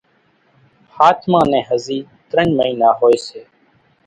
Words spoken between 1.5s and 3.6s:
نين ھزي ترڃ مئينا ھوئي سي